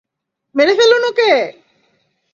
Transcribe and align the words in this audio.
মেরে 0.55 0.73
ফেলুন 0.79 1.03
ওকে! 1.09 1.31